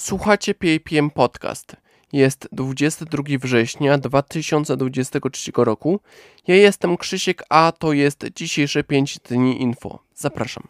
Słuchacie 0.00 0.54
PAPM 0.54 1.10
Podcast. 1.10 1.76
Jest 2.12 2.48
22 2.52 3.22
września 3.40 3.98
2023 3.98 5.52
roku. 5.56 6.00
Ja 6.46 6.54
jestem 6.54 6.96
Krzysiek, 6.96 7.42
a 7.48 7.72
to 7.78 7.92
jest 7.92 8.26
dzisiejsze 8.36 8.84
5 8.84 9.18
dni 9.18 9.62
info. 9.62 9.98
Zapraszam. 10.14 10.68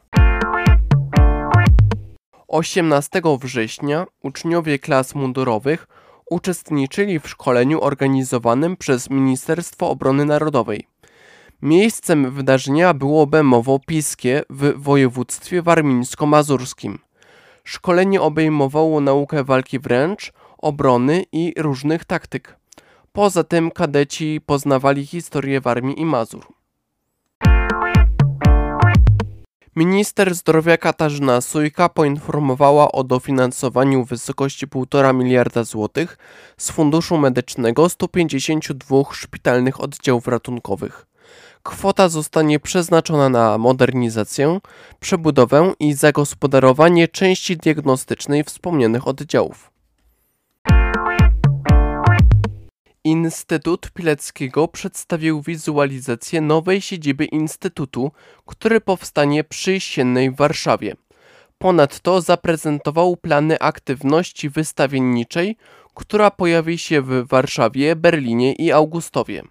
18 2.48 3.22
września 3.40 4.06
uczniowie 4.22 4.79
klas 4.79 5.14
mundurowych 5.14 5.86
uczestniczyli 6.30 7.21
w 7.21 7.29
szkoleniu 7.29 7.80
organizowanym 7.80 8.76
przez 8.76 9.10
Ministerstwo 9.10 9.90
Obrony 9.90 10.24
Narodowej. 10.24 10.86
Miejscem 11.62 12.30
wydarzenia 12.30 12.94
było 12.94 13.26
Bemowo 13.26 13.79
Piskie 13.86 14.43
w 14.50 14.72
województwie 14.76 15.62
warmińsko-mazurskim. 15.62 17.10
Szkolenie 17.64 18.21
obejmowało 18.21 19.00
naukę 19.00 19.45
walki 19.45 19.79
wręcz, 19.79 20.32
obrony 20.59 21.25
i 21.32 21.55
różnych 21.59 22.05
taktyk. 22.05 22.57
Poza 23.13 23.45
tym 23.45 23.71
kadeci 23.71 24.41
poznawali 24.46 25.07
historię 25.07 25.61
Warmii 25.61 26.00
i 26.00 26.05
Mazur. 26.05 26.46
Minister 29.77 30.35
zdrowia 30.35 30.77
Katarzyna 30.77 31.41
Sujka 31.41 31.89
poinformowała 31.89 32.92
o 32.92 33.05
dofinansowaniu 33.05 34.05
w 34.05 34.08
wysokości 34.08 34.67
1,5 34.67 35.14
miliarda 35.14 35.64
złotych 35.64 36.19
z 36.56 36.70
Funduszu 36.70 37.19
Medycznego 37.19 37.89
152 37.89 38.97
szpitalnych 39.12 39.80
oddziałów 39.80 40.27
ratunkowych. 40.28 41.09
Kwota 41.62 42.08
zostanie 42.08 42.61
przeznaczona 42.61 43.28
na 43.28 43.58
modernizację, 43.58 44.61
przebudowę 45.00 45.72
i 45.80 45.94
zagospodarowanie 45.94 47.08
części 47.08 47.56
diagnostycznej 47.56 48.44
wspomnianych 48.44 49.08
oddziałów. 49.08 49.70
Instytut 53.05 53.91
Pileckiego 53.91 54.69
przedstawił 54.69 55.42
wizualizację 55.42 56.41
nowej 56.41 56.80
siedziby 56.80 57.25
Instytutu, 57.25 58.12
który 58.47 58.80
powstanie 58.80 59.45
przy 59.45 59.72
Jesiennej 59.72 60.30
w 60.30 60.36
Warszawie. 60.36 60.97
Ponadto 61.58 62.20
zaprezentował 62.20 63.17
plany 63.17 63.58
aktywności 63.58 64.50
wystawienniczej, 64.50 65.56
która 65.95 66.30
pojawi 66.30 66.78
się 66.78 67.02
w 67.02 67.28
Warszawie, 67.28 67.97
Berlinie 67.97 68.52
i 68.52 68.72
Augustowie. 68.72 69.42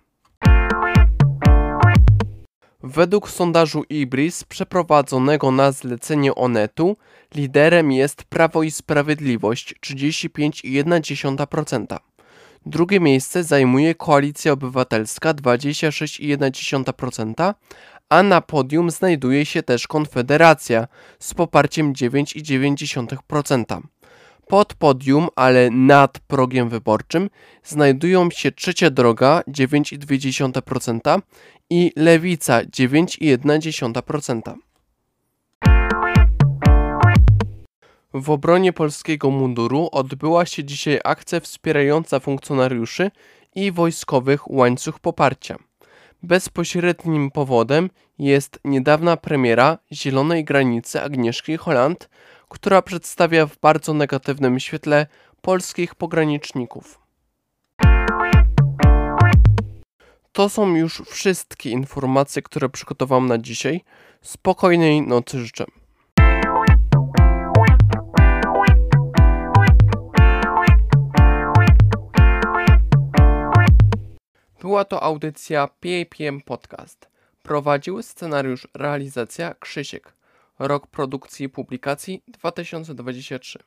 Według 2.84 3.30
sondażu 3.30 3.84
Ibris 3.90 4.44
przeprowadzonego 4.44 5.52
na 5.52 5.72
zlecenie 5.72 6.36
Onetu 6.36 6.98
liderem 7.36 7.92
jest 7.92 8.24
Prawo 8.24 8.64
i 8.64 8.72
Sprawiedliwość 8.72 9.76
35,1%. 9.82 11.98
Drugie 12.66 13.00
miejsce 13.00 13.44
zajmuje 13.44 13.96
Koalicja 13.96 14.52
Obywatelska 14.52 15.34
26,1%, 15.34 17.54
a 18.10 18.24
na 18.24 18.42
podium 18.42 18.92
znajduje 18.92 19.46
się 19.46 19.64
też 19.64 19.88
Konfederacja 19.88 20.88
z 21.20 21.34
poparciem 21.34 21.94
9,9%. 21.94 23.82
Pod 24.50 24.74
podium, 24.74 25.28
ale 25.36 25.70
nad 25.70 26.20
progiem 26.20 26.70
wyborczym, 26.70 27.30
znajdują 27.64 28.32
się 28.32 28.52
Trzecia 28.52 28.90
Droga 28.90 29.42
9,2% 29.48 31.22
i 31.70 31.92
Lewica 31.96 32.62
9,1%. 32.62 34.54
W 38.14 38.30
obronie 38.30 38.74
polskiego 38.74 39.32
munduru 39.32 39.90
odbyła 39.92 40.46
się 40.46 40.64
dzisiaj 40.64 41.00
akcja 41.04 41.40
wspierająca 41.40 42.20
funkcjonariuszy 42.20 43.12
i 43.56 43.72
wojskowych 43.72 44.52
łańcuch 44.52 45.00
poparcia. 45.00 45.58
Bezpośrednim 46.24 47.32
powodem 47.32 47.90
jest 48.20 48.60
niedawna 48.64 49.18
premiera 49.18 49.78
Zielonej 49.92 50.46
Granicy 50.46 51.02
Agnieszki 51.02 51.58
Holland, 51.58 52.10
która 52.50 52.82
przedstawia 52.82 53.46
w 53.46 53.60
bardzo 53.60 53.94
negatywnym 53.94 54.60
świetle 54.60 55.08
polskich 55.42 55.96
pograniczników. 55.96 57.00
To 60.32 60.50
są 60.50 60.76
już 60.76 61.02
wszystkie 61.08 61.70
informacje, 61.70 62.42
które 62.42 62.70
przygotowałam 62.70 63.28
na 63.28 63.38
dzisiaj. 63.38 63.84
Spokojnej 64.22 65.02
nocy 65.02 65.40
życzę. 65.40 65.66
Była 74.62 74.86
to 74.86 75.04
audycja 75.04 75.68
PAPM 75.68 76.42
Podcast. 76.42 77.10
Prowadził 77.44 78.02
scenariusz 78.02 78.68
realizacja 78.74 79.54
Krzysiek. 79.54 80.19
Rok 80.60 80.88
produkcji 80.88 81.46
i 81.46 81.50
publikacji 81.50 82.24
2023. 82.28 83.60